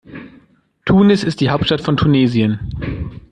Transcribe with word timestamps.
Tunis 0.85 1.23
ist 1.23 1.41
die 1.41 1.51
Hauptstadt 1.51 1.81
von 1.81 1.95
Tunesien. 1.95 2.59